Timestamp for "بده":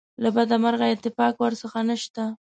0.35-0.55